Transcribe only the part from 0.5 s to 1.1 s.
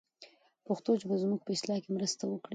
پښتو ژبه